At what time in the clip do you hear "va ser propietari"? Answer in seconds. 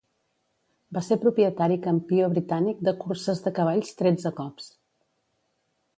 0.97-1.77